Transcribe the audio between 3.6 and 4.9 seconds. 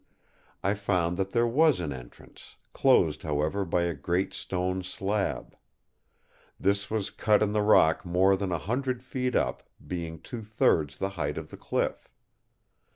by a great stone